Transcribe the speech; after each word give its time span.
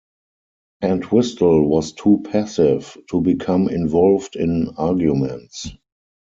Entwistle 0.81 1.67
was 1.69 1.91
too 1.91 2.23
passive 2.25 2.97
to 3.11 3.21
become 3.21 3.69
involved 3.69 4.35
in 4.35 4.69
arguments. 4.75 5.69